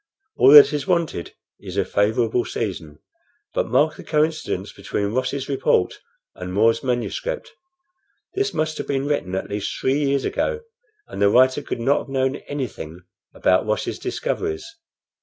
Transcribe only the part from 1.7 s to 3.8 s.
a favorable season. But